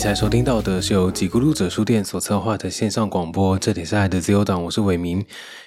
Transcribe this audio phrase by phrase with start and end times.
[0.00, 5.22] 才收听到的是由几咕噜者书店所策划的线上广播，这里是爱的自由党，我是伟明。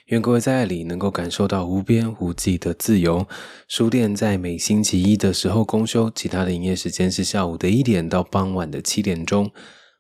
[0.08, 3.28] 愿各位在爱里能够感受到无边无际的自由。
[3.68, 9.52] 书店在每星期一的时候公休，其他的营业时间是下午的一点到傍晚的七点钟。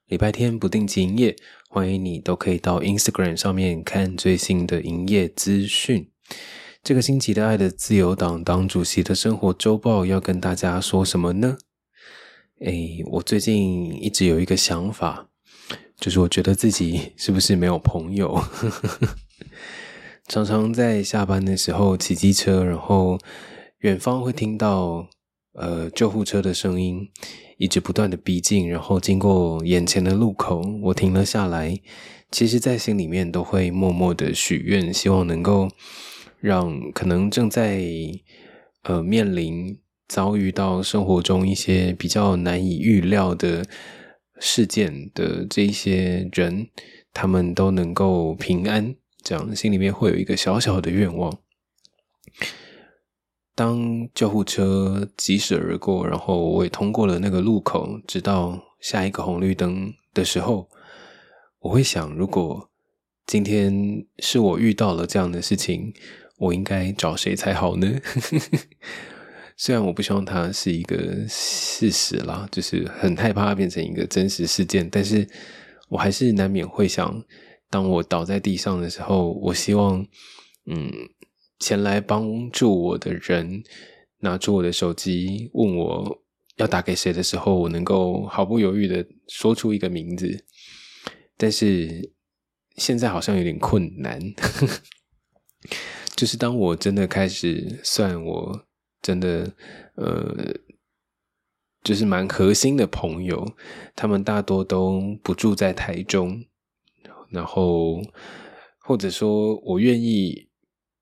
[0.07, 1.35] 礼拜天不定期营业，
[1.69, 6.09] 欢迎你都可以到 Instagram 上面看最新的营业资讯。
[6.81, 11.57] 这个星期的爱的自由党党主席的生活周报要跟大家说什么呢？
[12.65, 15.27] 哎，我最近一直有一个想法，
[15.99, 18.41] 就是我觉得自己 是不是没有朋友？
[20.29, 23.19] 常常在下班的时候骑机车，然后
[23.79, 25.09] 远方会听到
[25.55, 27.09] 呃救护车的声音，
[27.57, 31.77] 一直不断的逼近，然后经过眼前的路口，我停了下来。
[32.31, 35.67] 其实，在心里面都会默默的许愿，希望能够
[36.39, 37.83] 让可能正在
[38.83, 39.77] 呃面临。
[40.13, 43.65] 遭遇到生活中一些比较难以预料的
[44.39, 46.67] 事件的这一些人，
[47.11, 51.39] 他们都能够平安，这样心里面会有一个小小的愿望。
[53.55, 60.69] 当救护车疾驶而过，然后我也通过了那个路口，直到下一个红绿灯的时候，
[61.61, 62.69] 我会想：如果
[63.25, 65.91] 今天是我遇到了这样的事情，
[66.37, 67.99] 我应该找谁才好呢？
[69.63, 75.25] 虽然我不希望它是一个事实啦，就是很害怕它变成一个真实事件，但是
[75.87, 77.23] 我还是难免会想，
[77.69, 80.05] 当我倒在地上的时候，我希望，
[80.65, 80.91] 嗯，
[81.59, 83.63] 前来帮助我的人
[84.19, 86.21] 拿出我的手机，问我
[86.57, 90.43] 要打给谁的时候，我能够毫不犹豫的说出一个名字。
[91.37, 92.11] 但是
[92.75, 94.19] 现在好像有点困难，
[96.17, 98.65] 就是当我真的开始算我。
[99.03, 99.53] 真的，
[99.95, 100.33] 呃，
[101.83, 103.45] 就是蛮核心的朋友，
[103.95, 106.43] 他们大多都不住在台中，
[107.29, 108.01] 然后
[108.79, 110.47] 或者说我愿意，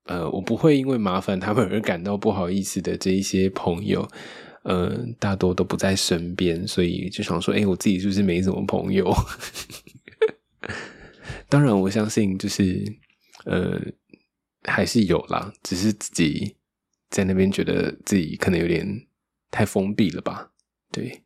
[0.06, 4.06] 呃，我不会因为麻烦他们而感到不好意思的这一些朋友，
[4.64, 9.14] 呃，大多都不在身边，所以就想说，哎，我自己是不是没什么朋友？
[11.48, 12.82] 当然，我相信就是，
[13.44, 13.80] 呃，
[14.64, 16.56] 还是有啦，只是自己。
[17.12, 19.06] 在那边觉得自己可能有点
[19.50, 20.50] 太封闭了吧？
[20.90, 21.22] 对，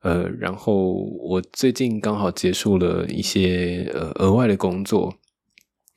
[0.00, 5.14] 呃，然后我最近刚好结束了一些呃额外的工作，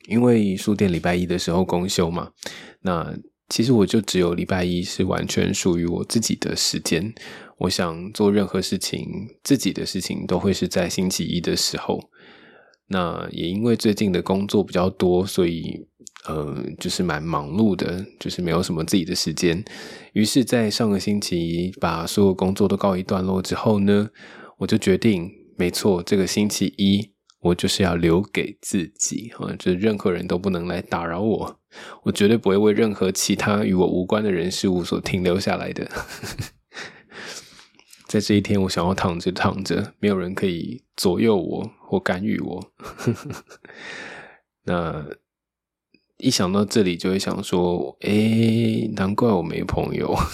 [0.08, 2.30] 因为书店礼拜一的时候公休嘛，
[2.82, 3.12] 那
[3.48, 7.12] 其实我就只有礼拜一是完全属于我自己的时间。
[7.58, 9.04] 我想做任何事情，
[9.42, 12.08] 自己的事情都会是在星期一的时候。
[12.86, 15.88] 那也因为最近的工作比较多，所以。
[16.28, 19.64] 呃，就是蛮忙碌的，就是没有什么自己的时间。
[20.12, 24.10] 于是，在上个星期把所有工作都告一段落之后呢，
[24.58, 31.60] 我就决定，没错，这个星期一我就是要留给自己啊，就是任何人都不能来打扰我，
[32.02, 35.88] 我绝对不会为任何其他与我无关的人事物所停留下来的。
[38.08, 42.72] 在这一天，我想要躺着躺着，没有人可以左右我或干预我。
[44.64, 45.06] 那。
[46.18, 50.16] 一想到这里，就会想说：“哎，难怪我没朋友。”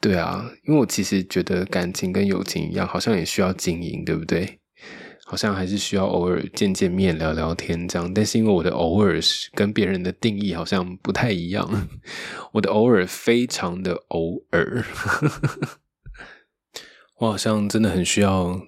[0.00, 4.60] 对啊，因为我其实觉得感情跟友情一样，好像也需要经营，对不对？
[5.24, 8.14] 好像还是需要偶尔见见面、聊聊天这样。
[8.14, 9.20] 但是因为我的偶尔
[9.54, 11.88] 跟别人的定义好像不太一样，
[12.52, 14.84] 我的偶尔非常的偶尔，
[17.20, 18.62] 我好像真的很需要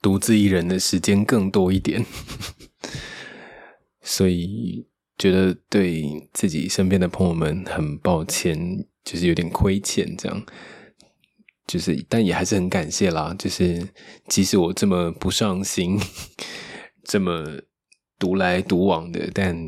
[0.00, 2.06] 独自一人的时间更多一点。
[4.08, 4.86] 所以
[5.18, 10.46] 觉得对自己身边的朋友们很抱歉，就是有点亏欠，这样，
[11.66, 13.34] 就是但也还是很感谢啦。
[13.36, 13.88] 就是
[14.28, 15.98] 即使我这么不上心，
[17.02, 17.60] 这么
[18.16, 19.58] 独来独往的，但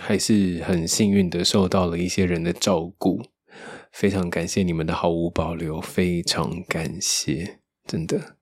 [0.00, 3.22] 还是很幸运的受到了一些人的照顾。
[3.92, 8.38] 非常感谢你们的毫无保留，非常感谢，真的。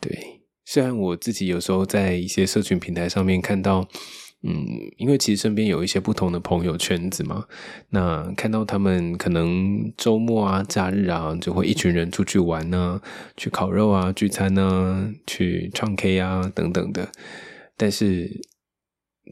[0.00, 3.88] 对，虽然我自己有时候在一些社群平台上面看到。
[4.44, 4.64] 嗯，
[4.96, 7.44] 因为其实身边有一些不同的朋友圈子嘛，
[7.88, 13.02] 那看到他们可能周末啊、假日啊，就会一群人出去玩呢，
[13.36, 17.10] 去烤肉啊、聚餐啊、去唱 K 啊等等的。
[17.76, 18.30] 但是，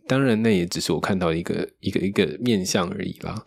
[0.09, 3.45] 当然那也只是我看到一个一个一个面相而已啦。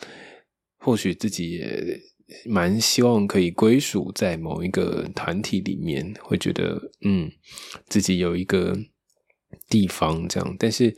[0.78, 2.00] 或许自己也
[2.46, 7.30] 蛮希望可以归属在某一个团体里面，会觉得嗯，
[7.90, 8.78] 自己有一个
[9.68, 10.96] 地方这样，但是。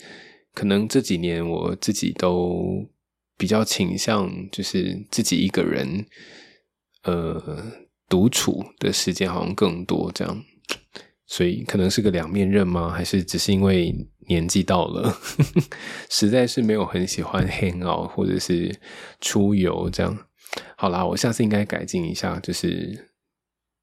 [0.53, 2.89] 可能这几年我自己都
[3.37, 6.05] 比较倾向，就是自己一个人，
[7.03, 7.71] 呃，
[8.09, 10.43] 独处的时间好像更多，这样，
[11.25, 12.89] 所以可能是个两面刃吗？
[12.89, 13.93] 还是只是因为
[14.27, 15.17] 年纪到了，
[16.09, 18.79] 实在是没有很喜欢 hang out 或者是
[19.19, 20.17] 出游这样？
[20.75, 23.09] 好啦，我下次应该改进一下，就是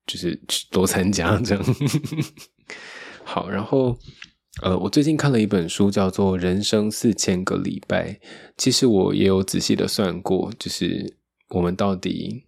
[0.07, 0.39] 就是
[0.71, 1.65] 多参加这样。
[3.25, 3.99] 好，然后
[4.63, 8.13] 呃，我最近看了一本书，叫做《人生四千个礼拜》，
[8.57, 11.17] 其实我也有仔细的算过，就是
[11.51, 12.45] 我们到底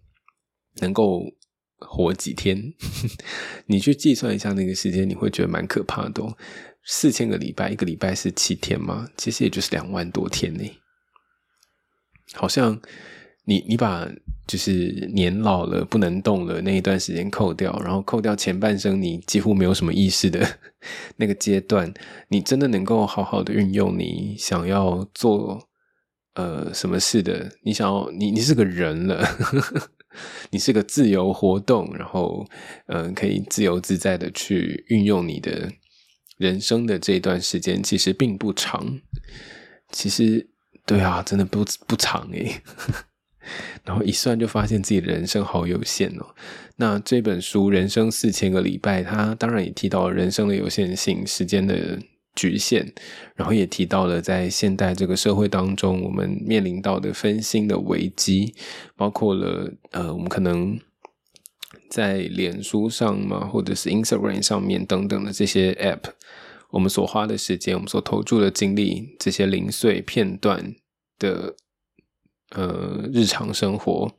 [0.81, 1.21] 能够。
[1.83, 2.75] 活几天？
[3.65, 6.23] 你去计算一下那个时间，你会觉得蛮可怕的。
[6.83, 9.09] 四千个礼拜，一个礼拜是七天吗？
[9.17, 10.63] 其实也就是两万多天呢。
[12.35, 12.79] 好像
[13.45, 14.07] 你你把
[14.51, 20.45] 就是年老了不能动了那一段时间扣掉，然后扣掉前半生你几乎没有什么意识的
[21.15, 21.93] 那个阶段，
[22.27, 25.69] 你真的能够好好的运用你想要做
[26.33, 27.49] 呃什么事的？
[27.63, 29.25] 你想要你你是个人了。
[30.49, 32.45] 你是个自由活动，然后
[32.87, 35.71] 嗯，可以自由自在的去运用你的
[36.37, 38.99] 人生的这一段时间，其实并不长。
[39.89, 40.49] 其实，
[40.85, 42.61] 对啊，真的不不长诶。
[43.83, 46.35] 然后一算就发现自己的人生好有限哦。
[46.77, 51.99] 那这本书《人生四千个礼拜》，它当然也提到了人生的有限性，时间的。
[52.33, 52.93] 局限，
[53.35, 58.55] 然后也提到了在现代这个社会当中，我们面临到的分心的危机，
[58.95, 60.79] 包括了呃，我们可能
[61.89, 66.13] 在脸书上嘛，或者是 Instagram 上面等等的这些 App，
[66.69, 70.73] 我们所花的时间，我们所投注的精力，这些零碎片段
[71.19, 71.55] 的
[72.51, 74.11] 呃日常生活，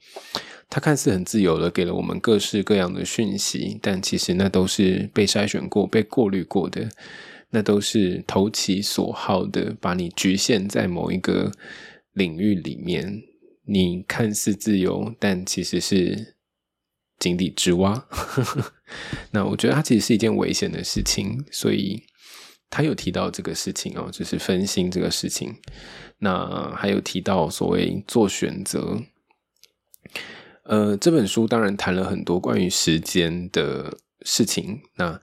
[0.69, 6.89] 它看似很自由的给了我们各式各样的讯息，但其实那都是被筛选过、被过滤过的。
[7.55, 11.53] 那都是投其所好的，把你局限在某一个
[12.15, 13.23] 领域里面。
[13.67, 16.35] 你看似自由，但其实是
[17.19, 18.07] 井底之蛙。
[19.33, 22.03] 那我觉得它其实是一件危险的事情，所以
[22.73, 25.55] 他有提到这个事情哦，就是分心这个事情。
[26.21, 29.03] 那还有提到所谓做选择。
[30.65, 34.81] 呃，这本书当然谈了很多关于时间的事情。
[34.97, 35.21] 那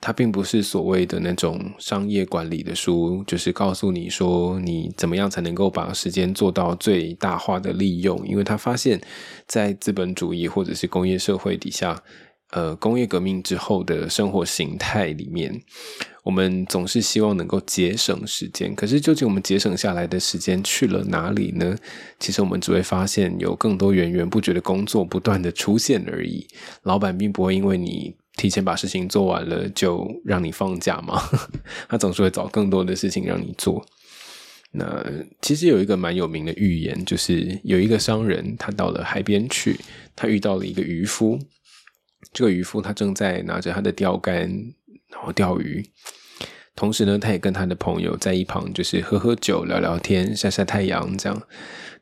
[0.00, 8.24] 它并不是所谓的那种商业管理的书，就是告诉你说你怎么样才能够把时间做到最大化的利用。
[8.24, 9.00] 因为他发现，
[9.48, 12.00] 在资本主义或者是工业社会底下，
[12.50, 15.62] 呃，工业革命之后的生活形态里面，
[16.24, 18.74] 我们总是希望能够节省时间。
[18.74, 21.76] 可是，究竟我们节省下来的时间去了哪里呢？
[22.18, 26.46] 其实，我们只会发现有更多源源不绝的工作不断的出现而已。
[26.82, 28.14] 老板并不会因为你。
[28.38, 31.20] 提前把事情做完了，就让你放假吗？
[31.90, 33.84] 他总是会找更多的事情让你做。
[34.70, 35.04] 那
[35.42, 39.76] 其实有一个蛮有名的寓言，就是有一个商人，他到了海边去，
[40.14, 41.36] 他遇到了一个渔夫。
[42.32, 44.74] 这个渔夫他正在拿着他的钓竿，
[45.10, 45.84] 然后钓鱼。
[46.74, 51.42] 同时呢，他也跟他的朋友在一旁，就是喝喝酒、聊聊天、晒晒太阳这样。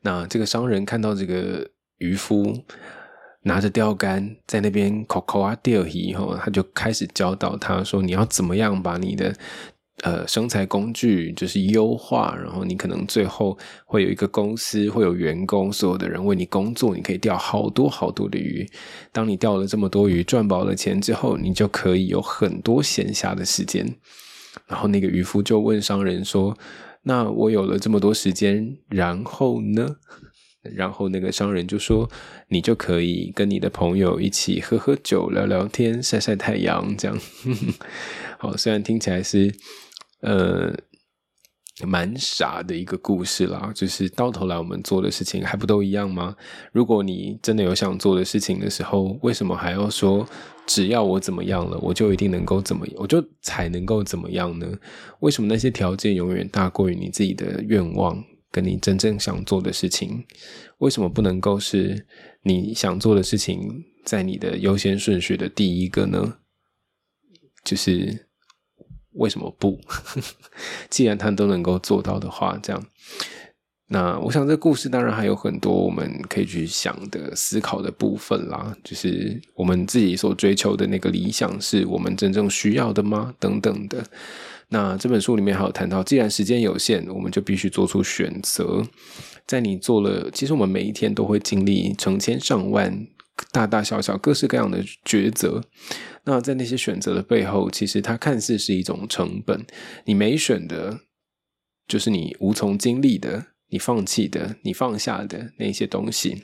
[0.01, 2.63] 那这个商人看到这个渔夫。
[3.43, 9.33] 拿着钓竿在那边口口啊钓鱼以后，他就开始教导他说：“你要怎么样把你的
[10.03, 18.67] 呃生财工具就是优化，然后你可能最后会有一个公司，会有员工，所有的人为你工作，你可以钓好多好多的鱼。
[19.11, 23.95] 当你钓了这么多鱼，赚饱了钱之后，你就可以有很多闲暇的时间。”
[24.67, 26.57] 然后那个渔夫就问商人说
[27.03, 29.95] ：“那我有了这么多时间，然后呢？”
[30.75, 32.09] 然后那个商人就说
[32.49, 37.17] ：“你就可以跟你的朋友一起喝喝酒、聊聊天、晒晒太阳，这样。
[38.37, 39.53] ”好，虽然听起来是
[40.27, 40.75] 呃
[41.85, 46.35] 蛮傻的一个故事啦，就是到头来我们做的事情还不都一样吗？
[46.73, 50.27] 如果你真的有想做的事情的时候，为什么还要说
[50.65, 54.67] 只要我怎么样了，我就一定能够怎么，我就才能够怎么样呢？
[55.21, 58.21] 为什么那些条件永远大过于你自己的愿望？
[58.49, 60.25] 跟你真正想做的事情，
[60.79, 62.07] 为什么不能够是
[62.41, 66.37] 你想做的事情在你的优先顺序的第一个呢？
[67.63, 68.26] 就是
[69.17, 69.79] 为什么不？
[70.89, 72.83] 既然他都能够做到的话，这样，
[73.89, 78.75] 那我想这故事当然还有很多我们可以去想的、思考的部分啦。
[78.83, 83.33] 就是我们自己所追求的那个理想，是我们真正需要的吗？
[83.39, 84.03] 等等的。
[84.69, 88.83] 那这本书里面还有谈到，既然时间有限，我们就必须做出选择。
[89.45, 93.07] 在你做了，其实我们每一天都会经历成千上万
[93.51, 95.63] 大大小小各式各样的抉择。
[96.23, 99.65] 那在那些选择的背后，其实它看似是一种成本。
[100.05, 101.01] 你没选的，
[101.87, 106.43] 就是你无从经历的，你放弃的，你放下的那些东西。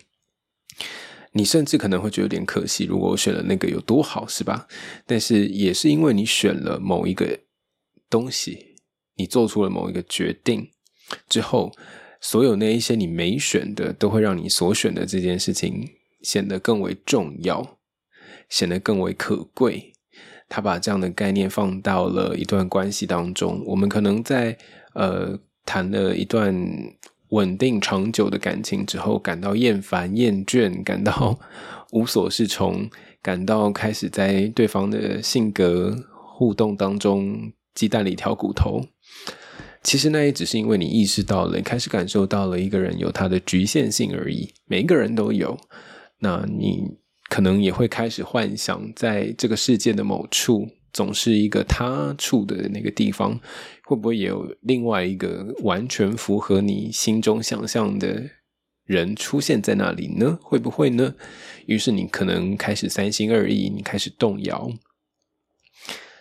[1.36, 4.68] 你甚至可能会觉得有点可惜，如果我选了那个有多好，是吧？
[5.08, 7.40] 但是也是因为你选了某一个
[8.10, 8.76] 东西，
[9.16, 10.70] 你做出了某一个决定
[11.28, 11.74] 之后，
[12.22, 15.90] 所有那一些你没选的，都会让你所选的这件事情
[16.24, 17.78] 显得更为重要，
[18.50, 19.94] 显得更为可贵。
[20.50, 24.58] 他把这样的概念放到了一段关系当中，我们可能在
[24.94, 26.56] 呃谈了一段
[27.30, 31.40] 稳定长久的感情之后，感到厌烦、厌倦，感到
[31.92, 32.88] 无所适从，
[33.22, 38.86] 感到开始在对方的性格互动当中鸡蛋里挑骨头。
[39.82, 44.54] 其实那也只是因为你意识到了，开始感受到了一个人有他的局限性而已。
[44.66, 45.58] 每一个人都有，
[46.24, 46.98] 那你。
[47.30, 53.40] 可能也会开始幻想，在这个世界的某处，总是一个他处的那个地方，
[53.86, 58.30] 会不会也有另外一个完全符合你心中想象的
[58.86, 60.38] 人出现在那里呢？
[60.44, 61.16] 会不会呢？
[61.66, 64.70] 于是你可能开始三心二意，你开始动摇。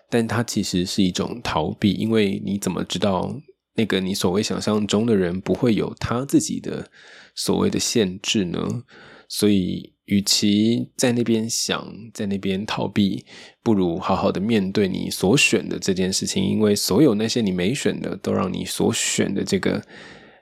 [0.09, 3.39] 但它其实是一种逃避，因为你怎么知道
[3.75, 6.91] 那个你所谓想象中的人不会有他自己的
[7.35, 8.85] 所谓的限制呢？
[9.33, 9.91] 所以。
[10.07, 13.25] 与其在那边想，在那边逃避，
[13.63, 16.45] 不如好好的面对你所选的这件事情。
[16.45, 19.81] 因为所有那些你没选的，都让你所选的这个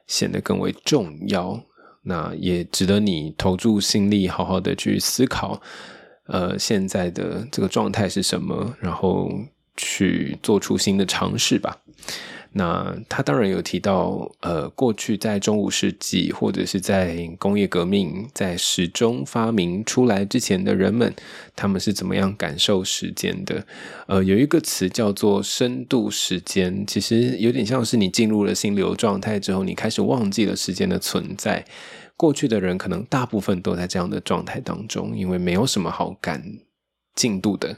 [0.06, 1.62] 显得更为重要。
[2.02, 5.60] 那也值得你投注心力，好好的去思考，
[6.26, 9.30] 呃，现在的这个状态是什么，然后
[9.76, 11.78] 去做出新的尝试吧。
[12.52, 21.14] 那他当然有提到，呃，过去在中午世纪或者是在工业革命在时钟发明出来之前的人们，
[21.54, 23.64] 他们是怎么样感受时间的？
[24.08, 31.64] 呃，有一个词叫做深度时间，其实有点像是你进入了心流状态之后，你开始忘记了时间的存在。
[32.16, 36.42] 过去的人可能大部分都在这样的状态当中，因为没有什么好赶
[37.14, 37.76] 进度的，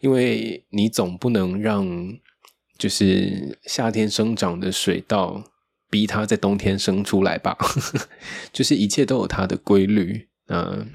[0.00, 2.18] 因为你总不能让。
[2.82, 5.44] 就是夏天生长的水稻，
[5.88, 7.56] 逼它在冬天生出来吧。
[8.52, 10.90] 就是一切都有它的规律，嗯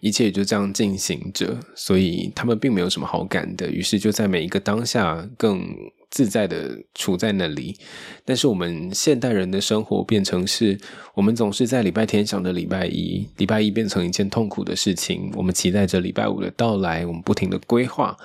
[0.00, 1.60] 一切也就这样进行着。
[1.76, 5.64] 所以他们并没有什么好感的，于是就在每一个当下更
[6.10, 7.78] 自在的处在那里。
[8.24, 10.76] 但是我们现代人的生活变成是，
[11.14, 15.30] 我们总是在礼拜天想着礼拜一，礼拜一变成一件痛苦的事情。
[15.36, 18.16] 我们期待着礼拜五的到来，我们不停的规划。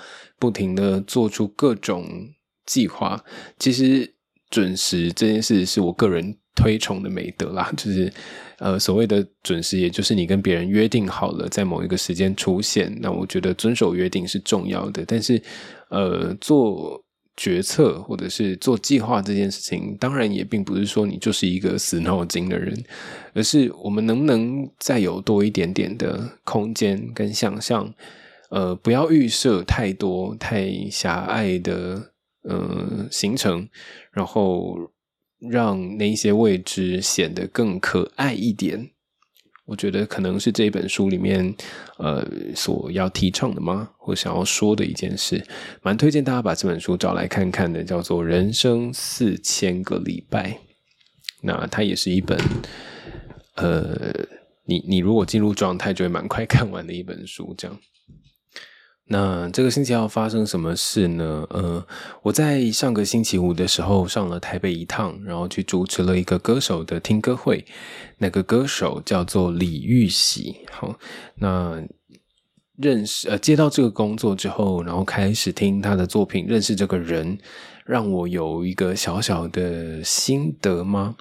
[0.44, 2.06] 不停的做出各种
[2.66, 3.24] 计划，
[3.58, 4.14] 其实
[4.50, 7.72] 准时这件事是我个人推崇的美德啦。
[7.78, 8.12] 就是
[8.58, 12.94] 呃，所谓的准时，也就是你跟别人约定好了在某一个时间出现。
[13.00, 15.42] 那我觉得遵守约定是重要的，但是
[15.88, 17.02] 呃，做
[17.38, 22.78] 决策或者是做计划这件事情，当然也并不是说你就是一个死脑筋的人，
[23.34, 27.94] 而是我们能不能再有多一点点的空间跟想象。
[28.54, 33.68] 呃，不要预设太多太狭隘的呃行程，
[34.12, 34.92] 然后
[35.40, 38.92] 让那些位置显得更可爱一点。
[39.66, 41.56] 我觉得可能是这本书里面
[41.98, 43.90] 呃所要提倡的吗？
[43.98, 45.44] 或想要说的一件事，
[45.82, 50.52] 蛮推荐大家把这本书找来看看的，叫做《人生四千个礼拜》。
[51.42, 52.38] 那它也是一本
[53.56, 54.14] 呃，
[54.66, 57.80] 你你如果进入状态，就会蛮快看完的一本书，这样。
[59.14, 61.46] 那这个星期要发生什么事呢？
[61.52, 61.86] 呃，
[62.24, 67.64] 我在上个星期五的时候上了台北一趟，然后去主持了一个歌手的听歌会。
[68.18, 70.56] 那个歌手叫做李玉玺。
[70.72, 70.98] 好，
[71.36, 71.80] 那
[72.76, 77.38] 认识呃接到这个工作之后，然后开始听他的作品，认识这个人，
[77.86, 81.16] 让我有一个小小的心得吗？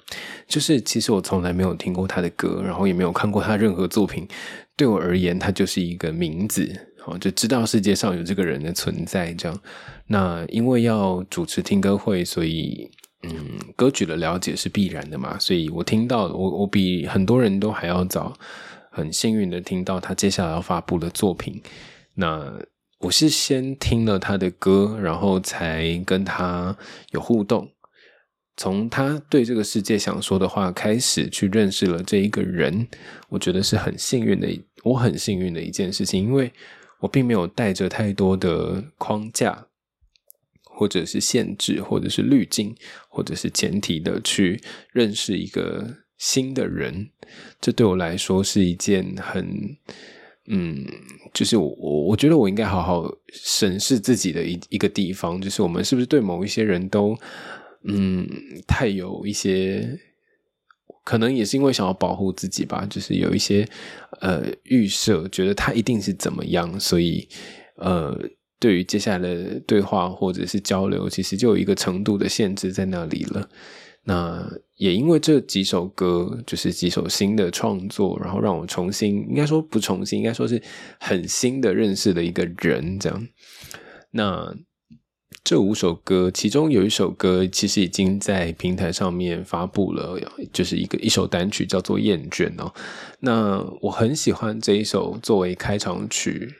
[0.47, 4.27] 就是其实我从来没有听过他的歌，然后也没有看过他任何作品。
[4.75, 6.89] 对我而言，他就是一个名字。
[7.05, 9.59] 哦，就知道世界上有这个人的存在，这样。
[10.07, 12.89] 那因为要主持听歌会，所以
[13.23, 15.37] 嗯，歌曲的了解是必然的嘛。
[15.37, 18.33] 所以我听到，我我比很多人都还要早，
[18.89, 21.61] 很幸运的听到他接下来要发布的作品。
[22.15, 22.53] 那
[22.99, 26.77] 我是先听了他的歌，然后才跟他
[27.11, 27.69] 有互动，
[28.55, 32.87] 从他对这个世界想说的话开始，去认识了这一个人。
[33.27, 34.47] 我觉得是很幸运的，
[34.83, 36.49] 我很幸运的一件事情，因为。
[37.03, 39.67] 我并没有带着太多的框架，
[40.63, 42.73] 或者是限制，或者是滤镜，
[43.09, 44.61] 或者是前提的去
[44.93, 47.09] 认识一个新的人。
[47.59, 49.75] 这对我来说是一件很，
[50.47, 50.85] 嗯，
[51.33, 57.17] 就是我我我觉得我应该好好审视自己的一一个地方，就是我们是不是对某一些人都，
[57.83, 58.25] 嗯，
[58.65, 59.99] 太有一些。
[61.05, 63.67] 可能也是因为想要保护自己吧，就是有一些
[64.23, 67.27] 呃预设，觉得他一定是怎么样，所以
[67.75, 68.17] 呃，
[68.57, 73.49] 对于接下来的对话或者是交流，其实就有一个程度的限制在那里了。
[74.05, 80.61] 那也因为这几首歌，就是几首新的创作，然后让我重新，应该说不重新，应该说是
[80.99, 83.27] 很新的认识的一个人，这样。
[84.11, 84.55] 那
[85.43, 90.19] 这五首歌，其中有一首歌其实已经在平台上面发布了，
[90.51, 92.73] 就是一个一首单曲，叫做《厌倦》哦。
[93.19, 96.53] 那我很喜欢这一首作为开场曲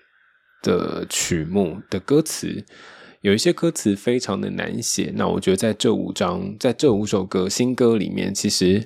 [0.62, 2.66] 的曲目的歌词。
[3.22, 8.86] 有一些歌词非常的难写，那我觉得在这五张，在这五首歌新歌里面，其实，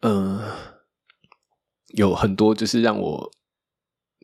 [0.00, 0.40] 嗯，
[1.94, 3.30] 有很多就是让我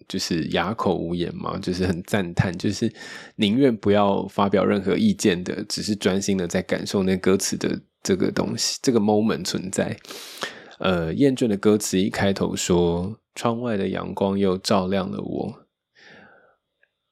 [0.08, 2.92] 就是哑口无言嘛，就是很赞叹，就是
[3.36, 9.96] 宁愿不要发表任何意见的，只是专心的在感受那歌词的这个东西，这个 moment 存在。
[10.78, 15.66] 呃，厌倦的歌词一开头说：“窗外的阳光又照亮了我。”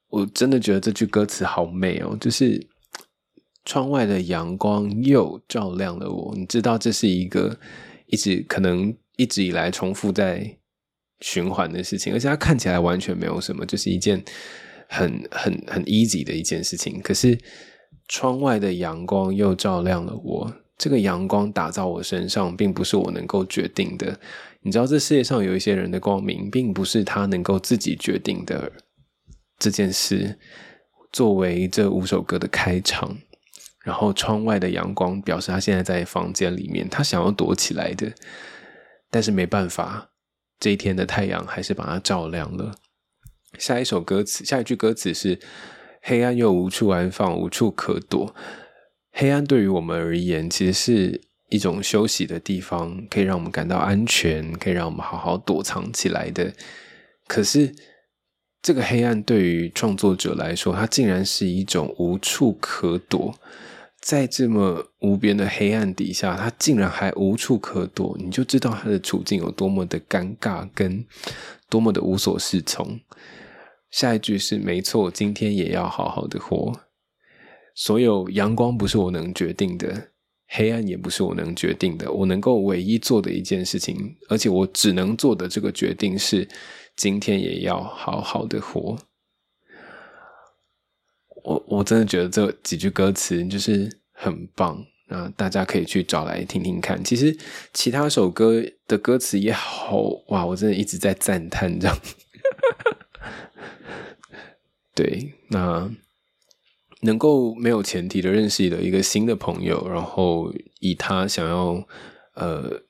[0.08, 2.66] 我真的觉得这句歌词好美哦，就是
[3.66, 6.34] 窗外的阳光又照亮了我。
[6.34, 7.58] 你知道，这是一个
[8.06, 10.56] 一直可能一直以来重复在
[11.20, 14.22] 循环的事情，而且它看起来完全没有什么，就是一件
[14.88, 17.00] 很很很 easy 的一件事情。
[17.02, 17.38] 可是，
[18.08, 20.52] 窗外的阳光又照亮了我。
[20.76, 24.18] 这个阳光打在我身上，并不是我能够决定的。
[24.60, 28.70] 你知道，这世界上有一些人的光明，并不是他能够自己决定的。
[29.58, 30.38] 这件事
[31.10, 33.18] 作为这五首歌的开场，
[33.82, 38.12] 然后窗外的阳光表示他现在在房间里面，他想要躲起来的，
[39.10, 40.10] 但是没办法，
[40.60, 42.74] 这一天的太阳还是把它照亮了。
[43.58, 45.38] 下一首歌词，下一句歌词是：
[46.02, 48.34] 黑暗又无处安放，无处可躲。
[49.12, 56.52] 黑暗对于我们而言，其实是一种休息的地方，可以让我们感到安全，可以让我们好好躲藏起来的。
[57.26, 57.74] 可是。
[58.60, 63.32] 这个黑暗对于创作者来说，它竟然是一种无处可躲。
[64.08, 71.04] 在这么无边的黑暗底下，他竟然还无处可躲，你就知道他的处境有多么的尴尬，跟
[71.68, 72.98] 多么的无所适从。
[73.90, 76.72] 下一句是：没错，今天也要好好的活。
[77.74, 80.08] 所有阳光不是我能决定的，
[80.46, 82.10] 黑暗也不是我能决定的。
[82.10, 86.48] 我能够唯一做的一件事情，而且我只能做的这个决定是。
[86.96, 88.98] 今天也要好好的活。
[91.48, 97.02] 我我真的觉得这几句歌词就是很棒，那大家可以去找来听听看。
[97.02, 97.34] 其实
[97.72, 101.98] 其他首歌的歌词也好哇，我真的一直在赞叹这样。
[104.94, 105.90] 对，那
[107.00, 111.82] 能够没有前提的认识了一个新的朋友，然后以他想要
[112.34, 112.82] 呃。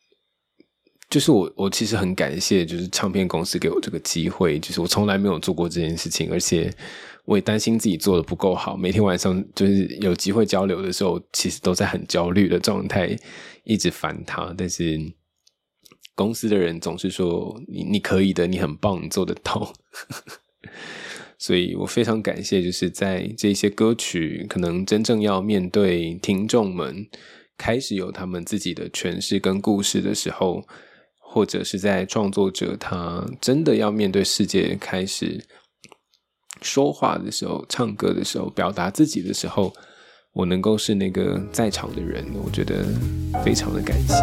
[1.10, 4.58] 就是我，我其实很感谢，就是唱片公司给我这个机会。
[4.58, 6.70] 就是我从来没有做过这件事情，而且
[7.24, 8.76] 我也担心自己做的不够好。
[8.76, 13.16] 每天晚上就是有机会交流的时候，其实都在很焦虑的状态，
[13.64, 14.54] 一直烦他。
[14.54, 15.00] 但是
[16.14, 19.72] 公司的人总是说：“你你可以的，你很棒，你做得到。
[21.38, 27.06] ”所以我非常感谢，就是在这些歌曲可能真正要面对听众们，
[27.56, 30.62] 开始有他们自己的诠释跟故事的时候。
[31.30, 35.44] 或者是在创作者他真的要面对世界开始
[36.62, 39.70] 说话的时候、唱歌的时候、表达自己的时候，
[40.32, 42.82] 我能够是那个在场的人，我觉得
[43.44, 44.14] 非常的感谢。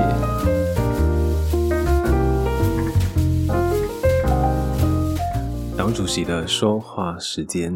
[5.77, 7.71] 党主席的说话时间，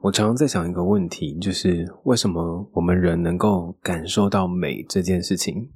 [0.00, 5.70] 我常常在想一个问题，就是为什么我们人能够感受到美这件事情？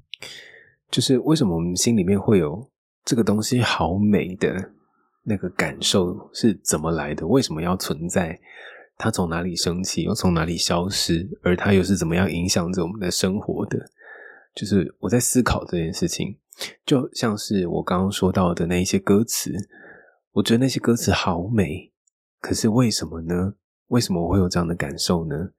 [0.91, 2.71] 就是为什么我们心里面会有
[3.05, 4.73] 这个东西好美的
[5.23, 7.27] 那个感受是怎么来的？
[7.27, 8.39] 为什么要存在？
[8.97, 11.29] 它从哪里升起，又从哪里消失？
[11.43, 13.79] 而它又是怎么样影响着我们的生活的？
[14.55, 16.37] 就是我在思考这件事情，
[16.85, 19.53] 就像是我刚刚说到的那一些歌词，
[20.33, 21.93] 我觉得那些歌词好美，
[22.41, 23.55] 可是为什么呢？
[23.89, 25.51] 为什么我会有这样的感受呢？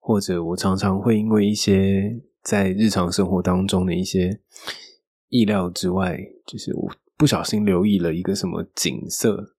[0.00, 2.20] 或者我常常会因为一些。
[2.46, 4.40] 在日常生活当中的一些
[5.30, 9.56] 意料之外，就是我不小心留意了一个什么景色，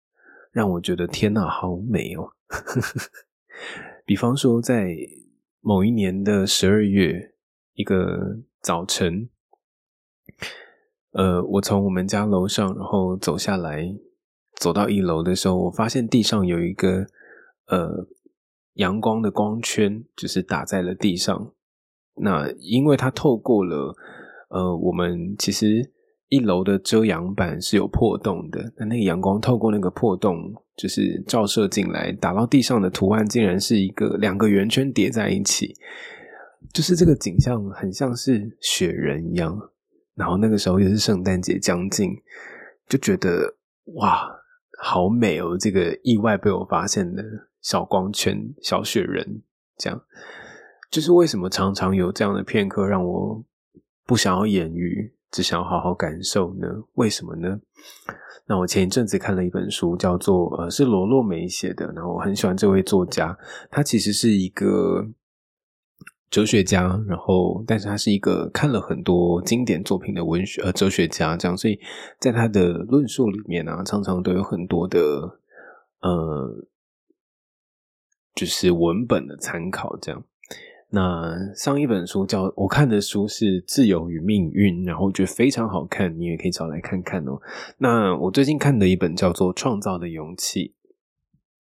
[0.54, 2.32] 让我觉得天呐，好美哦！
[4.08, 4.96] 比方说，在
[5.60, 7.34] 某一年的十二月
[7.74, 9.28] 一个早晨，
[11.12, 13.94] 呃，我从我们家楼上然后走下来，
[14.56, 17.06] 走到一楼的时候，我发现地上有一个
[17.66, 18.08] 呃
[18.76, 21.52] 阳光的光圈，就是打在了地上。
[22.20, 23.96] 那因为它透过了，
[24.50, 25.92] 呃，我们其实
[26.30, 35.76] 一楼的遮阳板是有破洞的，那那个阳光透过那个破洞，就是照射进来，打到地上的图案竟然是一个两个圆圈叠在一起，
[36.74, 39.58] 就是这个景象很像是雪人一样。
[40.16, 42.10] 然后那个时候也是圣诞节将近，
[42.90, 43.56] 就觉得
[43.98, 44.28] 哇，
[44.80, 45.56] 好美哦！
[45.60, 47.24] 这个意外被我发现的
[47.62, 49.44] 小光圈、小雪人，
[49.78, 50.02] 这样
[50.90, 53.44] 就是为什么常常有这样的片刻让我
[54.06, 55.14] 不想要言语。
[55.30, 56.66] 只想要好好感受呢？
[56.94, 57.60] 为什么呢？
[58.46, 61.86] 那我前一阵子看了一本书，叫做呃，是罗洛梅写的。
[61.92, 63.38] 然后我很喜欢这位作家，
[63.70, 65.06] 他其实是一个
[66.30, 71.78] 哲学家，然后但是他是一个看了很多经典作品的文学呃哲学家，这样，所以
[72.20, 75.42] 在他的论述里面啊，常常都有很多的
[76.00, 76.66] 呃，
[78.34, 80.24] 就是文本的参考，这样。
[80.90, 87.38] 那上一本书叫我看的书是《自由与命运》，然后我觉得非常好看，你也可以找来看看哦。
[87.78, 90.62] 那我最近看的一本叫做《创造的勇气》，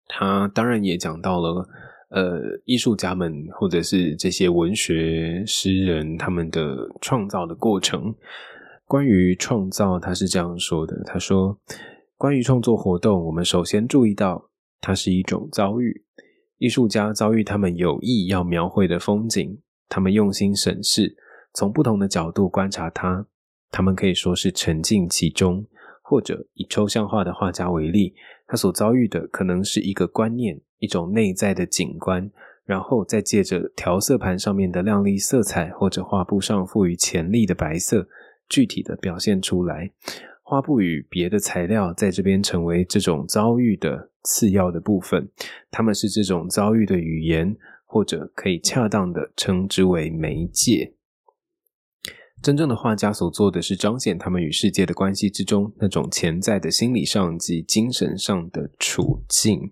[0.07, 1.69] 它当然也讲到了
[2.09, 8.15] 呃艺术家们或者是这些文学诗人他们的创造的过程。
[8.85, 11.57] 关于创造，他是这样说的：他说，
[12.17, 14.49] 关于创作活动，我们首先注意到
[14.81, 16.03] 它是一种遭遇。
[16.63, 21.13] 艺术家遭遇他们有意要描绘的风景，他们用心审视，
[21.53, 23.27] 从不同的角度观察它。
[23.69, 25.65] 他们可以说是沉浸其中，
[26.01, 28.15] 或者以抽象画的画家为例，
[28.47, 32.31] 他所遭遇的可能是一个观念，一种内在的景观，
[32.63, 38.07] 然后再借着调色盘上面的亮丽色彩，或者画布上赋予潜力的白色，
[38.47, 39.91] 具体的表现出来。
[40.53, 45.27] 花布与别的材料在这边成为这种遭遇的次要的部分，
[45.71, 50.93] 他们是这种遭遇的语言，或者可以恰当的称之为媒介。
[52.43, 59.71] 真正的画家所做的是彰显他们与世界的关系之中那种潜在的心理上及精神上的处境。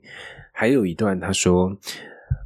[0.51, 1.77] 还有一段他说：“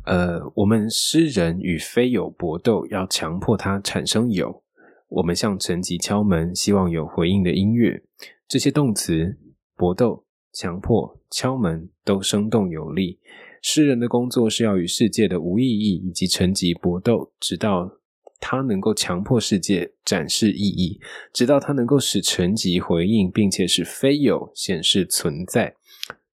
[0.06, 4.62] 呃，我们诗人与非有搏斗，要强迫它产生有。”
[5.08, 8.04] 我们向层级敲门，希望有回应的音乐。
[8.48, 9.38] 这些动词
[9.76, 13.20] 搏斗、强迫、敲门都生动有力。
[13.62, 18.00] 诗人的工作是要与世界的无意义以及层级搏斗，直到
[18.40, 21.00] 他能够强迫世界展示意义，
[21.34, 25.76] 直到他能够使层级回应，并且使非有显示存在。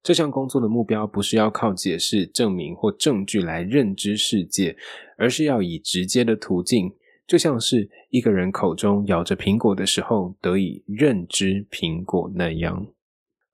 [0.03, 4.77] 这项工作的目标不是要靠解释、证明或证据来认知世界，
[5.17, 6.93] 而是要以直接的途径。
[7.33, 12.85] 就像是一个人口中咬着苹果的时候得以认知苹果那样，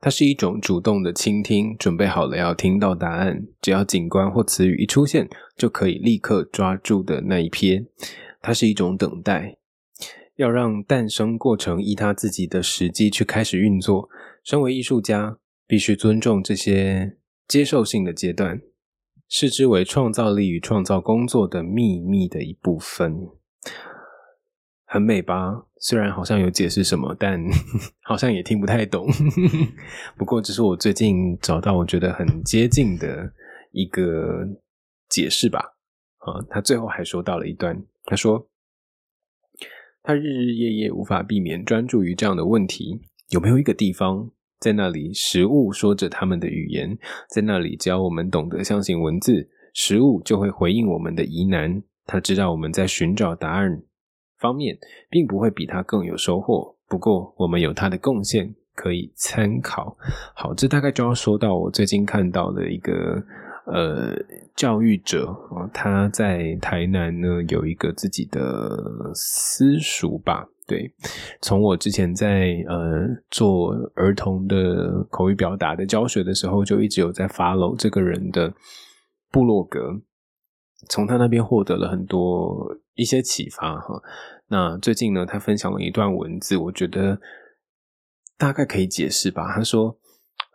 [0.01, 7.85] 它是一种主动的倾听，准备好了要听到答案，只要景观或词语一出现，就可以立刻抓住的那一瞥。
[8.41, 9.55] 它是一种等待，
[10.35, 14.09] 要让诞生过程依他自己的时机去开始运作。
[14.43, 17.15] 身为艺术家，必须尊重这些
[17.47, 18.59] 接受性的阶段，
[19.29, 23.29] 视之为创造力与创造工作的秘密的一部分。
[24.91, 25.65] 很美吧？
[25.79, 27.39] 虽然好像有解释什么，但
[28.01, 29.07] 好像也听不太懂。
[30.17, 33.31] 不过，这是我最近找到我觉得很接近的
[33.71, 34.43] 一个
[35.07, 35.59] 解释吧。
[36.17, 38.49] 啊，他最后还说到了一段，他说
[40.01, 42.99] ：“他日日夜夜无法避免专注于这样的问题：
[43.29, 46.97] 有没有一个地方，在那里食物说着他们的语言，
[47.29, 51.83] 在那里只要我们懂得相信文字，食物就会回应我们的疑难。
[52.07, 53.83] 他知道我们在寻找答案。”
[54.39, 54.77] 方面
[55.09, 59.95] 并不会比他更有收获，不过我们有他的贡献可以参考。
[60.33, 63.21] 好，这大概就要说到我最近看到的一个
[63.65, 64.15] 呃
[64.55, 65.35] 教育者，
[65.73, 70.47] 他在台南呢有一个自己的私塾吧。
[70.65, 70.93] 对，
[71.41, 78.53] 从我之前在呃做儿童的口语表达的教学的时候，就一直有在 follow 这个人的
[79.31, 79.99] 部落格。
[80.87, 84.01] 从他那边获得了很多一些启发哈。
[84.47, 87.19] 那最近呢，他分享了一段文字，我觉得
[88.37, 89.53] 大概可以解释吧。
[89.55, 89.97] 他说，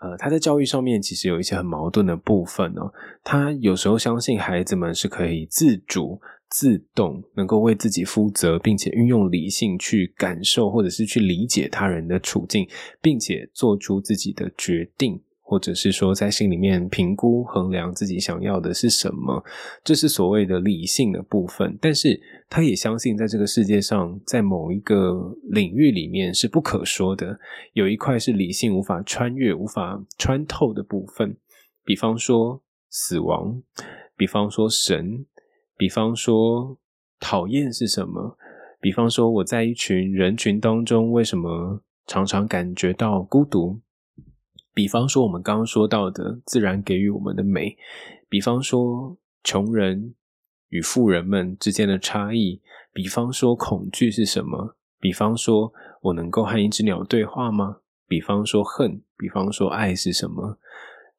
[0.00, 2.92] 呃，他在教育上面其实有一些很矛盾的部分哦。
[3.22, 12.68] 他有时候相信孩子们是可以自主、自动，能够为自己负责，并且运用理性去感受或者是去理解他人的处境，
[13.00, 15.22] 并且做出自己的决定。
[15.46, 19.44] 或者是说，在心里面评估衡量自己想要的是什么，
[19.84, 21.78] 这是所谓的理性的部分。
[21.82, 27.38] 但是，他也相信，在这个世界上，在某一个领域里面是不可说的，
[27.74, 31.36] 有一块是理性无法穿越、无法穿透的部分。
[31.84, 33.62] 比方说死亡，
[34.16, 35.26] 比方说神，
[35.76, 36.78] 比方说
[37.20, 38.38] 讨厌是什么，
[38.80, 43.78] 比方说，我在一群人群当中，为什么常常感觉到孤独？
[44.74, 47.76] 比方说，我们刚刚说到的自然给予我们的美；
[48.28, 50.14] 比方说，穷人
[50.70, 52.60] 与富人们之间的差异；
[52.92, 54.76] 比方说，恐惧是什么？
[54.98, 57.76] 比方说，我能够和一只鸟对话吗？
[58.08, 60.58] 比方说，恨；比方说，爱是什么？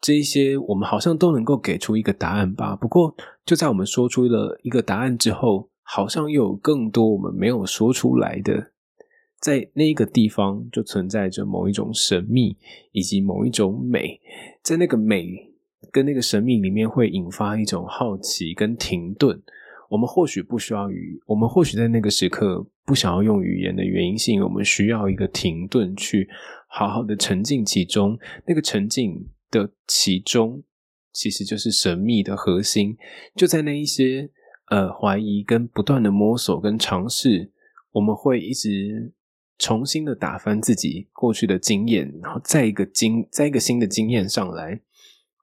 [0.01, 2.75] 这一些我们好像都能够给出一个答案吧。
[2.75, 3.15] 不过，
[3.45, 8.71] 就在我们说出了一个答案之后，好像又有更多我们没有说出来的，
[9.39, 12.57] 在那个地方就存在着某一种神秘
[12.91, 14.19] 以及某一种美，
[14.61, 15.51] 在那个美
[15.91, 19.41] 跟那个神秘里面会引发一种好奇跟停顿。
[19.89, 26.27] 我们或许不需要语，我们或许在那个时刻不想要用语言的原因，是因为我们需要一个停顿，去
[26.67, 28.17] 好好的沉浸其中，
[28.47, 29.27] 那个沉浸。
[29.51, 30.63] 的其中，
[31.13, 32.97] 其实就是神秘的核心，
[33.35, 34.29] 就在那一些
[34.69, 37.51] 呃怀疑跟不断的摸索跟尝试，
[37.91, 39.13] 我们会一直
[39.57, 44.81] 重新的打翻自己过去的经验，然后再一个经，再一个新的经验上来，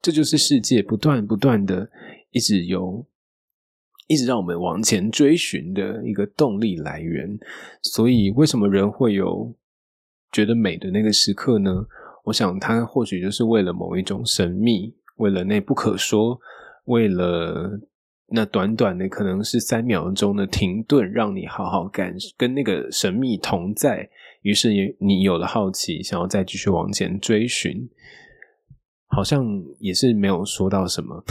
[0.01, 1.91] 这就是世界不断不断的
[2.31, 3.07] 一直有，
[4.07, 7.39] 一直让我们往前追寻的一个动力来源。
[7.83, 9.55] 所以，为什么人会有
[10.31, 11.87] 觉得美的那个时刻呢？
[12.25, 16.39] 我想，他或许就是为了某一种神秘，为了那不可说，
[16.85, 17.81] 为了
[18.33, 24.09] 那短短的可能是三秒钟的停顿，让你好好感跟那个神秘同在。
[24.43, 27.89] 于是你有了好奇，想要再继续往前追寻。
[29.15, 29.45] 好像
[29.79, 31.23] 也是没有说到什么，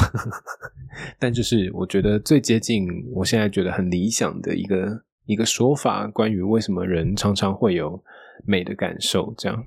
[1.18, 8.00] 但就是我觉得最接近我现在觉得很理想的一个一个说法，关于为什么人常常会有
[8.46, 9.66] 美的感受，这样。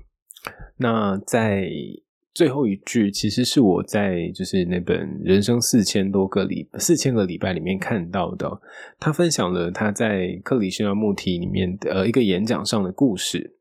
[0.77, 1.69] 那在
[2.35, 8.59] 最后一句，其实是我在就是那本《人生四千多个礼四千个礼拜》里面看到的。
[8.99, 13.55] 他分享了他在克里希那穆提里面的一个演讲上的故事。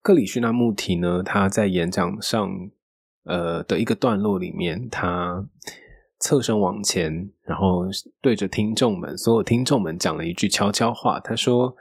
[0.00, 2.50] 克里希那穆提呢，他在演讲上
[3.24, 5.46] 呃的一个段落里面，他
[6.20, 7.84] 侧身往前，然后
[8.22, 11.20] 对着听众们，所有听众们讲了一句悄悄话。
[11.20, 11.76] 他说：“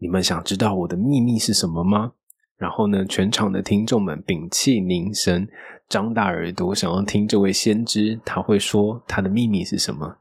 [0.00, 2.12] 你们想知道我的秘密是什么吗？”
[2.58, 5.46] 然后呢，全场的听众们屏气凝神，
[5.88, 10.16] 张大耳朵，想要听这位先知他会说他的秘密是什么。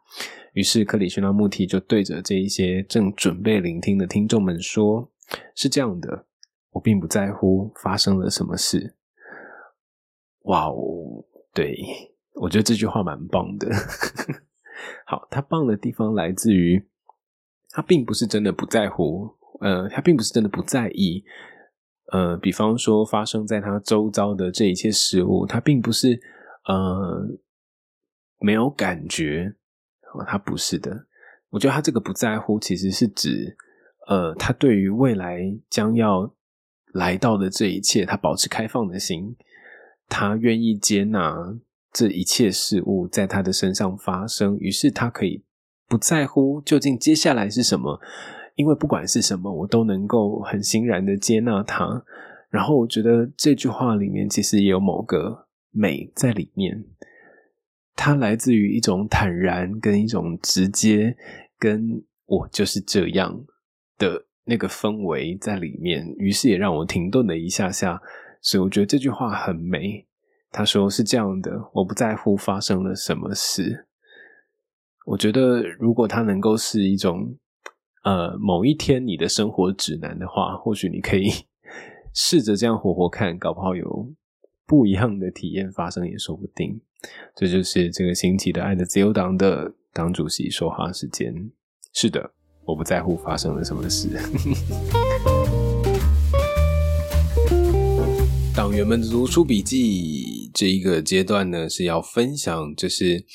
[0.53, 5.09] 于是克里希那穆提就对着这一些正准备聆听的听众们说
[5.55, 6.25] ：“是这样的，
[6.71, 8.95] 我并不在乎发生了什么事。”
[10.43, 11.77] 哇哦，对
[12.35, 13.69] 我觉得这句话蛮棒的。
[15.07, 16.85] 好，他棒的地方来自于
[17.71, 19.29] 他并不是真的不在乎，
[19.61, 21.23] 呃，他并不是真的不在意。
[22.11, 26.21] 呃，比方说发生在他周遭的这一切事物，他并不是
[26.65, 27.27] 呃
[28.39, 29.55] 没有感觉，
[30.27, 31.07] 他不是的。
[31.49, 33.57] 我觉得他这个不在乎，其实是指
[34.07, 35.39] 呃，他对于未来
[35.69, 36.31] 将要
[36.93, 39.35] 来到的这一切，他保持开放的心，
[40.07, 41.57] 他愿意接纳
[41.91, 45.43] 这一切事物在他的身上发生，于是他可以
[45.87, 47.99] 不在乎究竟接下来是什么。
[48.55, 52.03] 因为不管是什么，我都能够很欣然的接纳它。
[52.49, 56.85] 然后我觉得这句话里面其实也有某个美在里面，
[57.95, 61.17] 它来自于一种坦然跟一种直接，
[61.59, 63.43] 跟我就是这样
[63.97, 66.07] 的那个氛围在里面。
[66.17, 68.01] 于是也让我停顿了一下下。
[68.41, 70.07] 所以我觉得这句话很美。
[70.49, 73.87] 他说是这样的，我不在乎发生了什么事。
[75.05, 77.37] 我觉得如果它能够是一种。
[78.05, 81.31] 呃，某一天你的生活指南的话，或许你可以
[82.13, 84.13] 试着这样活活看，搞不好有
[84.67, 86.79] 不一样的体验发生也说不定。
[87.35, 91.33] 这就是这个星期的爱的自由党的党主席说话时间。
[91.93, 92.31] 是的，
[92.65, 94.09] 我不在乎发生了什么事。
[98.55, 103.25] 党员们的读书笔记这一个阶段呢，是要分享，就是。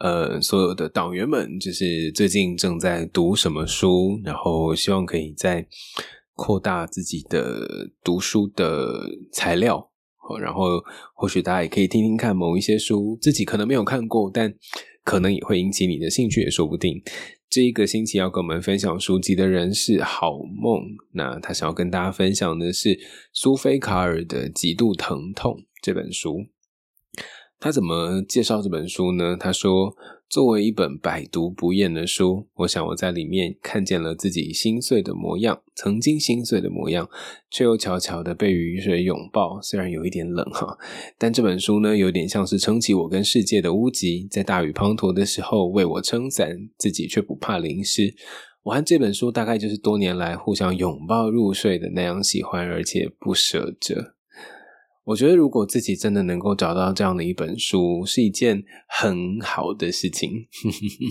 [0.00, 5.66] 呃，所有的党员们，就是最近正在读什么书，然后希望可以再
[6.34, 8.98] 扩大自己的读书的
[9.30, 9.90] 材料，
[10.40, 10.82] 然后
[11.14, 14.54] 或许大家也可以听听看某一些书，自己可能没有看过，但
[15.04, 17.02] 可能也会引起你的兴趣，也说不定。
[17.50, 20.80] 这一个星期要跟我们分享书籍的人是好梦，
[21.12, 22.98] 那他想要跟大家分享的是
[23.34, 26.46] 苏菲卡尔的《极度疼痛》这本书。
[27.60, 29.36] 他怎么介绍这本书呢？
[29.38, 29.94] 他说
[30.30, 37.06] ：“作为一本百读不厌的书，我想我在里面看见了自己心碎的模样，曾经心碎的模样，
[37.50, 39.60] 却又悄悄的被雨水拥抱。
[39.60, 40.78] 虽然有一点冷哈，
[41.18, 48.14] 但这本书呢，有点像是撑起我跟世界的屋脊，在大雨滂沱的时候为我撑伞，自己却不怕淋湿。
[48.62, 54.14] 我和这本书大概就是多年来互相拥抱入睡的那样喜欢，而且不舍着。
[55.04, 60.46] 我觉得，如果自己真的能够找到这样的一本书，是一件很好的事情。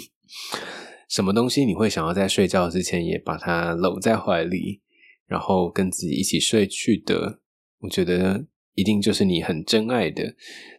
[1.10, 4.82] 什么东西你会想要在睡觉之前也把它搂在怀里，
[5.25, 7.39] 然后跟自己一起睡去的？
[7.80, 10.36] 我觉得一定就是你很珍爱的，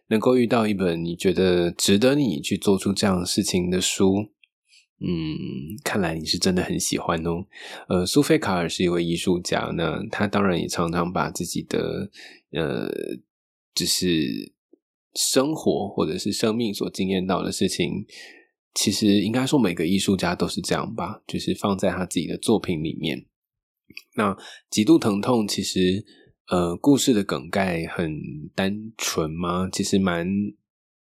[0.07, 4.29] 能够遇到一本你觉得值得你去做出这样事情的书。
[5.03, 7.43] 嗯，看来你是真的很喜欢哦。
[7.89, 12.07] 呃，苏菲卡尔是一位艺术家，那他当然也常常把自己的
[12.51, 12.87] 呃，
[13.73, 14.53] 就是
[15.15, 18.05] 生活或者是生命所经验到的事情，
[18.75, 23.25] 其实应该说每个艺术家都是这样吧，就是放在他自己的作品里面。
[24.15, 24.37] 那
[24.69, 26.05] 极度疼痛，其实
[26.49, 28.21] 呃，故事的梗概很
[28.53, 29.67] 单纯吗？
[29.71, 30.27] 其实蛮。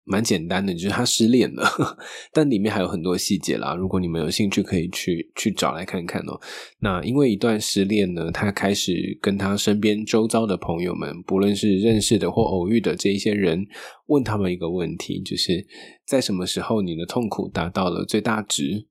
[0.09, 1.65] 蛮简单的，就是他失恋了，
[2.33, 3.75] 但里面还有很多细节啦。
[3.75, 6.41] 如果你们有兴趣，可以去去找来看看哦。
[6.79, 13.67] 那因为一段失恋呢，他开始跟他身边周遭的朋友们，不论是认识的或偶遇的这一些人，
[14.07, 15.67] 问他们一个问题，就是
[16.07, 18.87] 在什么时候你的痛苦达到了最大值？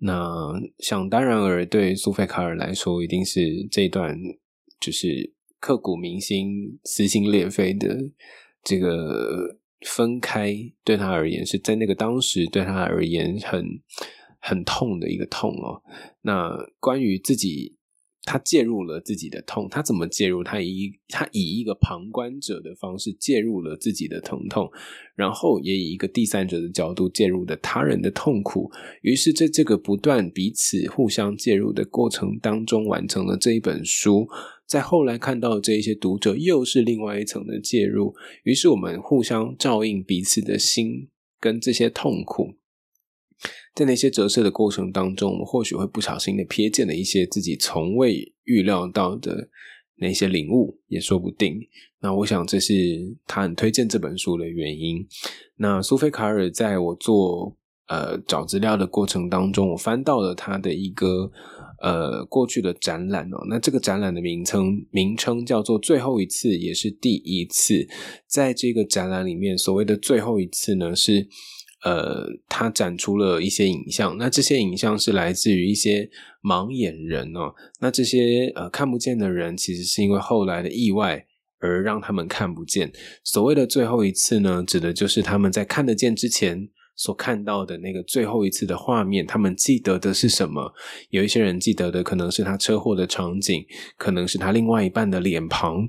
[0.00, 4.14] 那想当然而对苏菲卡尔来说，一定是这段
[4.78, 7.96] 就是刻骨铭心、撕心裂肺的
[8.62, 9.58] 这个。
[9.84, 13.64] 分开对他而言是在那个当时对他而言很
[14.40, 15.82] 很痛的一个痛哦。
[16.22, 17.76] 那关于自己，
[18.24, 20.42] 他介入了自己的痛，他怎么介入？
[20.42, 24.70] 他以他以一个旁观者的方式介入了自己的疼痛，
[25.14, 28.70] 然后也以一个第三者的角度介入的他人的痛苦。
[29.02, 34.26] 于是在这个不断彼此互相介入的过程当中，完成了这一本书。
[34.66, 42.54] 在后来看到这一些读者，又是另外一层的介入，于是我们互相照应彼此的心跟这些痛苦，
[43.74, 49.48] 在那些折射的过程当中，我们或许会不小心的瞥见了一些自己从未预料到的
[49.96, 51.58] 那些领悟，也说不定。
[52.00, 52.72] 那我想这是
[53.26, 55.06] 他很推荐这本书的原因。
[55.56, 57.56] 那苏菲卡尔在我做
[57.88, 61.30] 呃找资料的过程当中，我翻到了他的一个。
[61.82, 67.86] 呃，过去的展览哦，那这个展览的名称名称叫做“最后一次”，也是第一次。
[68.26, 71.28] 在这个展览里面，所谓的“最后一次”呢，是
[71.84, 74.18] 呃，他展出了一些影像。
[74.18, 76.10] 那这些影像是来自于一些
[76.42, 77.54] 盲眼人哦。
[77.80, 81.26] 那这些呃看不见的人，其实是因为后来的意外
[81.60, 82.92] 而让他们看不见。
[83.22, 86.70] 所谓的“最后一次”呢，指的就是他们在看得见之前。
[86.96, 90.72] 所看到的那个最后一次的画面，他们记得的是什么？
[91.10, 93.66] 有一些人记得的可能是他车祸的场景，
[93.96, 95.88] 可能是他另外一半的脸庞，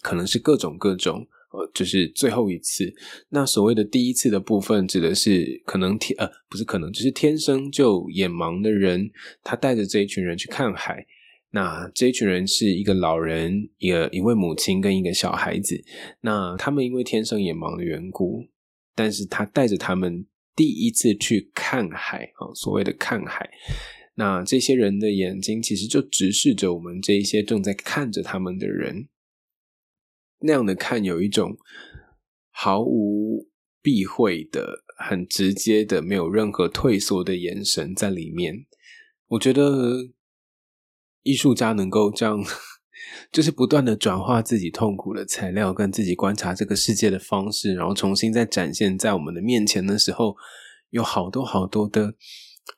[0.00, 2.92] 可能是各种各种，呃，就是最后一次。
[3.30, 9.10] 那所谓的第一次的部分，指的是可能天呃，不是可能，就是天生就眼盲的人，
[9.42, 11.06] 他带着这一群人去看海。
[11.50, 15.82] 那这一群人是一个老人，一个一位母亲跟一个小孩子。
[16.20, 18.44] 那他们因为天生眼盲的缘故。
[18.96, 23.50] 但是他带着他们第一次去看海啊，所谓的看海，
[24.14, 29.08] 那这些人的眼睛其实就直视着我们这一些正在看着他们的人，
[30.44, 31.56] 那样的看有一种
[32.50, 33.48] 毫无
[33.82, 38.66] 避讳的、很直接的、没有任何退缩的眼神在里面。
[39.28, 40.10] 我觉得
[41.22, 42.42] 艺术家能够这样。
[43.30, 50.34] 就是不断的转化自己痛苦的材料，跟自己观察这个世界的方式，然后重新再展现在我们的面前的时候，
[50.90, 52.14] 有好多好多的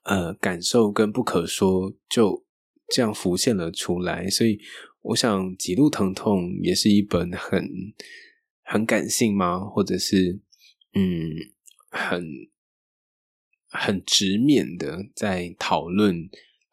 [0.02, 2.44] 呃感受跟不可说，就
[2.88, 4.28] 这样浮现了出来。
[4.28, 4.58] 所以，
[5.06, 7.68] 我想《几度疼痛》也是一本很
[8.62, 9.60] 很感性吗？
[9.60, 10.40] 或者是
[10.94, 11.30] 嗯，
[11.90, 12.24] 很
[13.68, 16.28] 很直面的在讨论。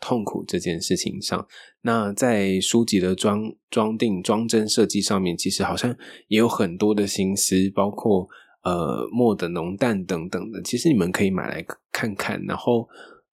[0.06, 1.48] 痛苦这件事情上，
[1.84, 5.96] 那在书籍的装装订、装帧设计上面，其实好像
[6.28, 8.28] 也有很多的心思，包括
[8.64, 10.62] 呃墨的浓淡等等的。
[10.62, 12.44] 其实你们可以买来看看。
[12.46, 12.86] 然后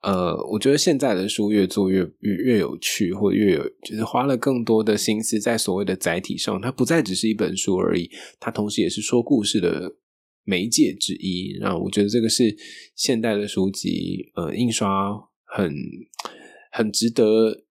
[0.03, 9.97] 呃，我觉得现在的书越做越越越有趣，或越有就是花了更多的心思在所谓的载体上，它不再只是一本书而已，它同时也是说故事的
[10.45, 11.57] 媒介之一。
[11.61, 12.57] 然后我觉得这个是
[12.95, 15.13] 现代的书籍呃印刷
[15.45, 15.73] 很。
[16.73, 17.65] 很值得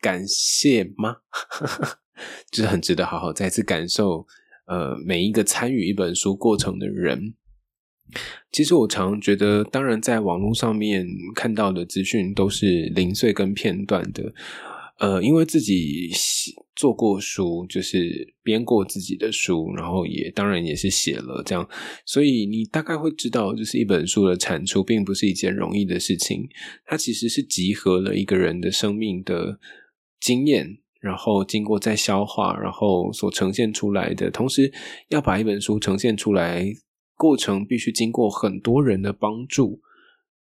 [0.00, 1.18] 感谢吗？
[2.50, 4.26] 就是很值得好好再次感受，
[4.66, 7.36] 呃，每一个参与一本书过程的人。
[8.52, 14.32] 其实我常觉得，当然在网络上面看到的资讯都是零碎跟片段的，
[14.98, 16.10] 呃，因为自己
[16.76, 21.68] 做过书，就是编过自己的书，然后也当然也是写了这样，
[22.06, 26.48] 所以你大概会知道，就是一本书的产出并不是一件容易的事情，
[26.86, 29.58] 它其实是集合了一个人的生命的
[30.20, 30.78] 经验。
[31.00, 34.72] 然后经过再消化，然后所呈现出来的，同时
[35.10, 36.64] 要把一本书呈现出来，
[37.24, 39.80] 过程必须经过很多人的帮助，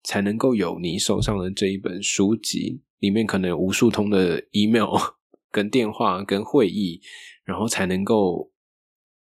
[0.03, 2.81] 才能够有你手上的这一本书籍。
[2.99, 4.89] 里面可能有无数通的 email、
[5.49, 6.99] 跟电话、跟会议，
[7.45, 8.51] 然后才能够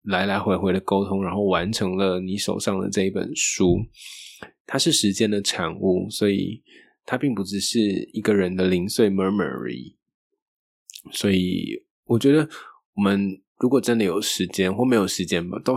[0.03, 3.79] 来来回回的沟通，然后完成了你手上的这一本书。
[4.67, 6.61] 它是时间的产物，所以
[7.07, 7.79] 它并不只是
[8.13, 9.95] 一个人的零碎 murmur 而已。
[11.11, 12.47] 所以，我觉得
[12.93, 15.75] 我们如果真的有时间或没有时间吧，都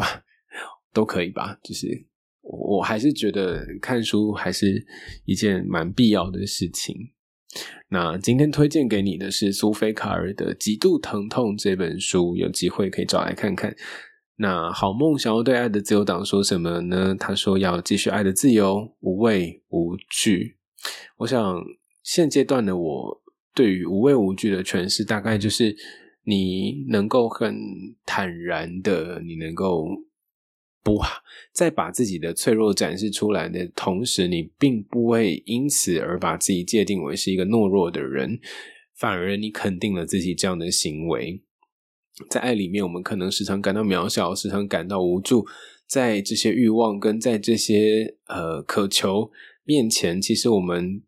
[0.92, 1.58] 都可以吧。
[1.62, 2.06] 就是
[2.42, 4.86] 我还是觉得看书还是
[5.24, 6.94] 一件蛮必要的事情。
[7.88, 13.74] 那今天推荐给你的是苏菲卡尔的《极度疼痛》这本书，有机会可以找来看看。
[14.36, 17.14] 那好梦想要对爱的自由党说什么呢？
[17.18, 20.56] 他说要继续爱的自由，无畏无惧。
[21.18, 21.62] 我想
[22.02, 23.20] 现阶段的我。
[23.52, 25.76] 对于无畏无惧的诠释，大概就是
[26.22, 27.52] 你能够很
[28.06, 29.88] 坦然的，你能够
[30.82, 31.00] 不
[31.52, 38.38] 在把自己的脆弱展示出来的同时，你并不会因此而把自己界定为是一个懦弱的人，
[38.96, 41.42] 反而你肯定了自己这样的行为。
[42.28, 45.46] 在爱里面，我们可能时常感到渺小，时常感到无助，
[45.86, 49.30] 在这些欲望跟在这些呃渴求
[49.64, 51.02] 面前，其实我们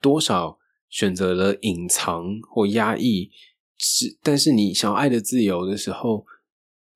[0.00, 0.58] 多少。
[0.90, 3.28] 选择了隐藏或压抑，
[3.76, 6.24] 是但是你想要爱的自由的时候，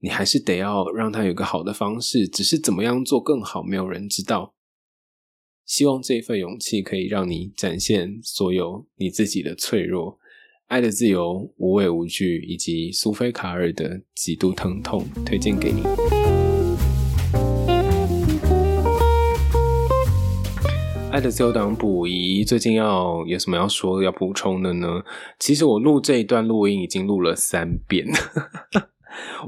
[0.01, 4.55] 你还是得要让他有个好的方式，只是怎么样做更好，没有人知道。
[5.67, 10.21] 希望这份勇气可以让你展现所有你自己的脆弱，
[10.69, 15.83] 爱的自由、无畏无惧，以及苏菲卡尔的极度疼痛，推荐给你。
[21.11, 25.03] 爱的自由党补遗，最近要有什么要说要补充的呢？
[25.41, 28.07] 其实我录这一段录音已经录了三遍，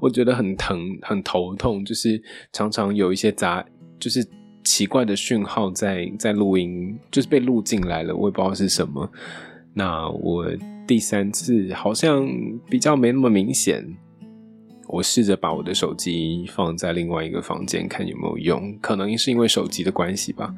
[0.00, 3.64] 我觉得很疼很头痛，就是常常有一些杂，
[3.98, 4.26] 就是
[4.64, 9.10] 奇怪的讯号在在录音，就是被录进来了，我也不知道是什么。
[9.72, 10.46] 那我
[10.86, 12.28] 第三次好像
[12.68, 13.84] 比较没那么明显，
[14.88, 20.54] 我试着把我的手机放在另外一个房间看有没有用，可能是因为手机的关系吧。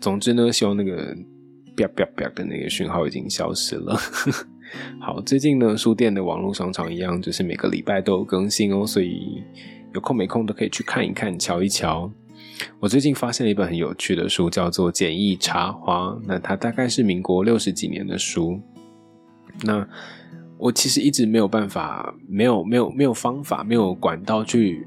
[0.00, 1.16] 总之呢，希望那个
[1.76, 3.96] 啪啪啪的那个讯号已经消失了。
[5.00, 9.42] 好，最近呢，书店的网络商场一样，就是每个礼拜都有更新哦，所以
[9.94, 12.10] 有空没空都可以去看一看、瞧一瞧。
[12.80, 18.60] 我最近发现了一本很有趣的书，叫做《简易插花》，那它大概是民国六十几年的书。
[19.62, 19.86] 那
[20.56, 24.86] 我其实一直没有办法，没有、没有、没有方法，没有管道去。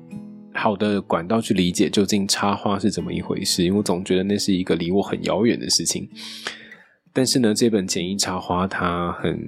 [0.54, 6.10] 好的管道去理解究竟插花是怎么一回事，因为我总觉得那是一个离我很遥远的事情。
[7.14, 9.40] 但是呢，这本简易插花它很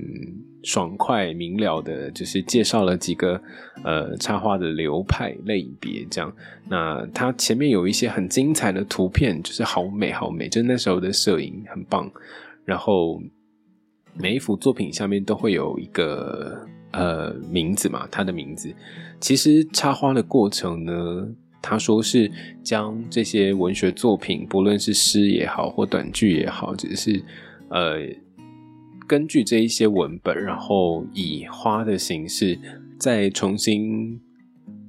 [0.63, 3.41] 爽快明了的，就是介绍了几个
[3.83, 6.33] 呃插花的流派类别，这样。
[6.69, 12.11] 那它前面有一些很精彩的图片，就是好美好美，就是那时候的摄影很棒。
[12.65, 13.21] 然后
[14.13, 16.67] 每一幅作品下面都会有一个。
[16.95, 18.71] 呃，名字嘛，它的名字。
[19.19, 21.27] 其实插花的过程呢，
[21.59, 27.19] 他说是将这些文学作品，不论是诗也好，或短句也好，只是
[27.73, 27.97] 呃，
[29.07, 32.57] 根据这一些文本，然后以花的形式
[32.99, 34.21] 再重新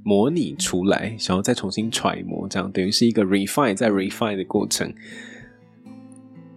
[0.04, 4.94] 模拟出来，想要再重新揣摩，这样等于是一个 refine 再 refine 的过程，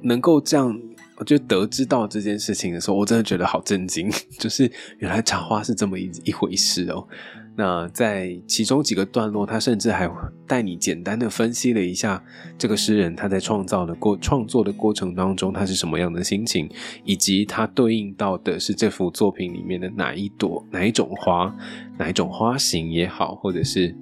[0.02, 0.80] 能够这样。
[1.20, 4.08] 我就得知到这件事情的时候，我真的觉得好震惊，
[4.38, 7.08] 就是原来插花是这么一一回事哦。
[7.58, 10.08] 那在其中几个段落，他甚至还
[10.46, 12.24] 带你简单的分析了一下
[12.56, 16.70] 这个诗人他在创造的过创作的过程当中，他是什么样的心情，
[17.04, 21.52] 以及他对应到的是这幅作品里面的哪一朵、哪一种花、
[21.98, 23.96] 哪一种花型也好，或者是。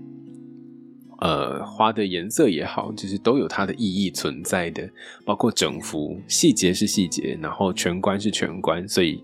[1.22, 4.88] 呃，花的颜色也好，其实都有它的意义存在的，
[5.24, 9.24] 包括整幅细节是细节，然后全观是全观，所以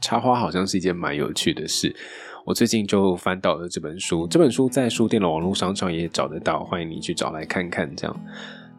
[0.00, 1.94] 插花好像是一件蛮有趣的事。
[2.46, 8.24] 我最近就翻到了这本书，这本书在书店的网络商场也找得到，欢迎你去找来看看，这样。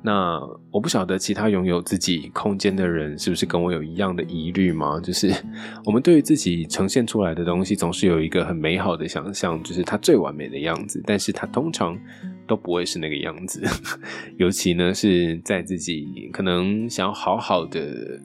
[0.01, 0.39] 那
[0.71, 5.01] 我不晓得其他拥有自己空间的人是不是跟我有一样的疑虑吗？
[5.01, 5.33] 就是
[5.83, 11.99] 我们对于自己呈现出来的东西，总是有一个很美好的想象，就是它最完美的样子，但是它通常
[12.47, 13.61] 都不会是那个样子。
[14.39, 18.21] 尤其呢是在自己可能想要好好的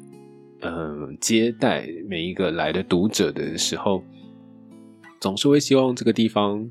[0.61, 4.05] 呃接待每一个来的读者的时候，
[5.23, 6.69] 总是会希望这个地方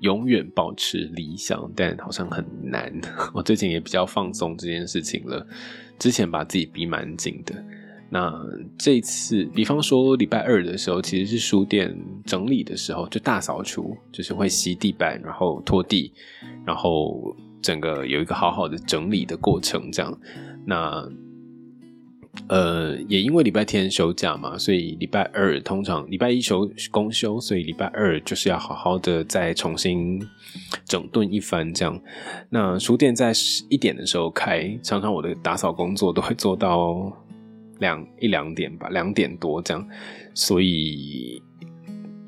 [0.00, 2.92] 永远保持理想，但好像很难。
[3.32, 5.44] 我最近也比较放松这件事情了，
[5.98, 7.64] 之前把自己逼蛮紧的。
[8.10, 8.30] 那
[8.78, 16.12] 这次，比方说礼拜二的时候，其实是书店整理的时候，就大扫除，就是会吸地板，然后拖地，
[16.66, 20.20] 然后整个有一个好好的整理的过程，这样。
[20.66, 21.02] 那
[22.46, 30.20] 呃，也因为礼拜天休假嘛，所以礼拜二通常礼拜一休公休，所以礼拜二就是要好好的再重新
[30.84, 32.00] 整顿一番，这样。
[32.50, 37.12] 那书店在十一点的时候开，常常我的打扫工作都会做到。
[37.80, 39.88] 两一两点吧，两点多这样，
[40.34, 41.40] 所以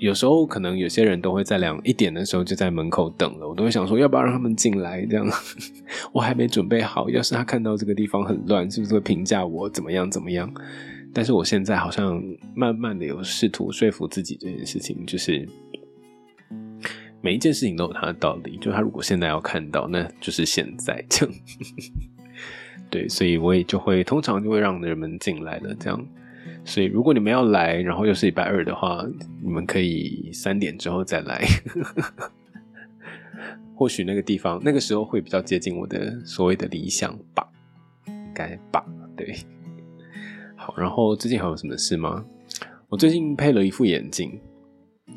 [0.01, 5.05] 有时候可能有些人都会在两一点的时候就在门口等了，我都会想说要不要让他们进来？
[5.05, 5.27] 这样
[6.11, 10.51] 我还没准备好，要是他看到这个地方很乱，是不是会评价我怎么样怎么样？
[11.13, 12.23] 但是我现在好像
[12.55, 15.47] 慢慢的有试图说服自己这件事情，就是
[17.21, 21.35] 每一件事情都有它的道理，就他如果现在要看到，那就是现在这样。
[22.89, 26.07] 对，所以我也就会通常就会让人们进来了，这样。
[26.65, 29.05] 所以如果你们要来，然后又是礼拜二的话，
[29.43, 31.45] 你们可以三点之后再来。
[33.75, 37.47] 或许那个地方那个时候会比较接近我的所谓的理想吧，
[38.07, 38.85] 应该吧？
[39.17, 39.35] 对。
[40.55, 42.25] 好，然后最近还有什么事吗？
[42.89, 44.39] 我最近配了一副眼镜。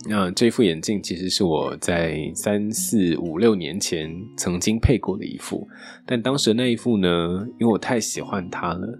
[0.09, 5.67] 那这副眼镜其实是我在三四五六年前曾经配过的一副，
[6.05, 8.99] 但当时那一副呢，因为我太喜欢它了，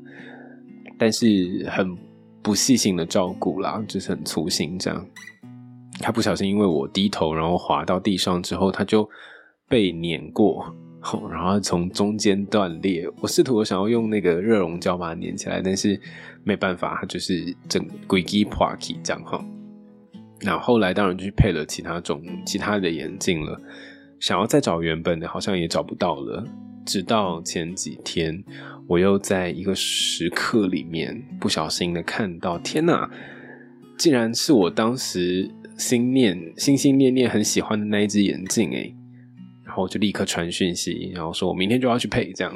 [1.00, 1.98] 但是很
[2.44, 5.04] 不细心的照顾啦，就是很粗心这样。
[6.00, 9.10] 它不小心因为我低头，然后滑到地上之后，它就
[9.70, 10.76] 被碾过，
[11.32, 13.10] 然后从中间断裂。
[13.22, 16.00] 我试图想要用那个热熔胶把它粘起来，但是
[16.44, 19.44] 没办法，它就是整鬼机破起这样哈。
[20.42, 23.58] 那后来当然就配了其他种其他的眼镜了，
[24.20, 26.44] 想要再找原本的，好像也找不到了。
[26.86, 28.44] 直到前几天，
[28.88, 33.10] 我又在一个时刻里面不小心的看到，天哪，
[33.98, 38.96] 竟然是我当时心念心心念念很喜欢的那一只眼镜诶
[39.64, 42.54] 然后就立刻传讯息，然后说我明天就要去配这样。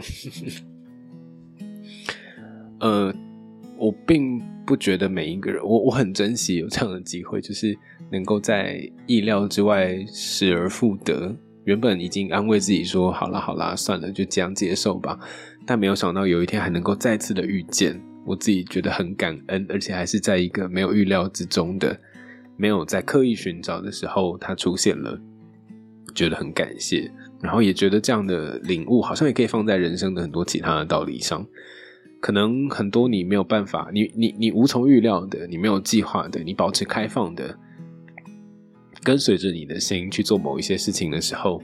[2.79, 3.13] 呃，
[3.77, 4.41] 我并。
[4.67, 7.73] 不觉得每一个人，我我很珍惜有这样的机会，就是
[8.11, 11.33] 能够在意料之外失而复得。
[11.63, 15.17] 原本已经安慰自己说好啦好啦，算了，就这样接受吧。
[15.67, 21.99] 但没有想到有一天还能够再次的遇见，我自己觉得很感恩，而且还是在一个没有预料之中的，
[22.55, 25.19] 没有在刻意寻找的时候，它出现了，
[26.15, 27.11] 觉得很感谢。
[27.41, 31.45] 然后也觉得这样的领悟好像也可以放在人生的很多其他的道理上。
[32.19, 37.55] 可能很多你没有办法，你你你无从预料的，你没有计划的，你保持开放的，
[39.03, 41.61] 跟随着你的心去做某一些事情的时候，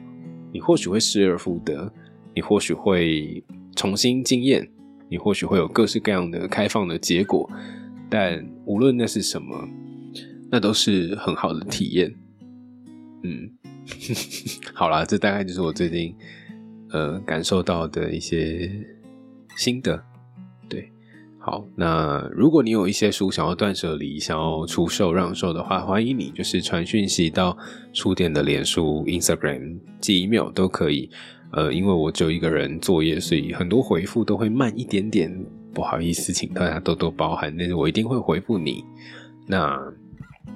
[0.51, 1.91] 你或许会失而复得，
[2.36, 3.43] 你或许会
[3.76, 4.69] 重新经验，
[5.09, 7.49] 你或许会有各式各样的开放的结果。
[8.09, 9.67] 但无论那是什么，
[10.51, 12.13] 那都是很好的体验。
[13.24, 13.49] 嗯，
[14.74, 16.15] 好啦，这大概就是我最近
[16.91, 18.69] 呃感受到的一些
[19.57, 19.99] 心得。
[20.69, 20.91] 对
[21.39, 27.57] 好，那如果你有一些书想要断舍离、想要出售让售的话，欢迎你就是传讯息到
[27.91, 31.09] 书店的脸书、Instagram、寄 email 都可以。
[31.54, 35.34] 呃，因为我只有一个人作业，所以很多回复都会慢一点点，
[35.74, 37.56] 不好意思，请大家多多包涵。
[37.58, 38.84] 但是我一定会回复你。
[39.47, 39.80] 那。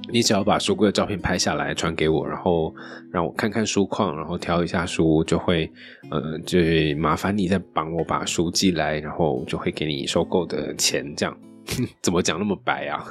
[0.10, 2.74] 你只要把书柜的照片拍下来传给我，然后
[3.12, 5.70] 让我看看书况，然后挑一下书，就会，
[6.10, 6.60] 呃，就
[6.98, 11.14] 麻烦你再帮我把书寄来，然后就会给你收购的钱。
[11.16, 11.38] 这样
[12.02, 13.04] 怎么讲那么白啊？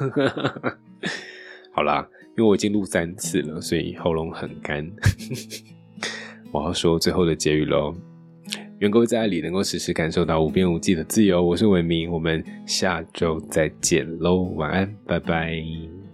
[1.72, 2.06] 好啦，
[2.36, 4.88] 因为我已经录三次了，所以喉咙很干。
[6.52, 7.94] 我要说最后的结语喽：
[8.78, 11.42] 愿各位在爱里能够时时感受到无边无际的自由。
[11.44, 16.05] 我是文明，我们下周再见喽，晚安，拜拜。